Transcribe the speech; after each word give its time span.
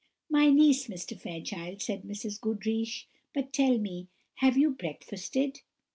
"My 0.31 0.49
niece, 0.49 0.87
Mr. 0.87 1.15
Fairchild," 1.15 1.79
said 1.83 2.01
Mrs. 2.01 2.41
Goodriche; 2.41 3.05
"but 3.35 3.53
tell 3.53 3.77
me, 3.77 4.07
have 4.37 4.57
you 4.57 4.71
breakfasted?" 4.71 5.61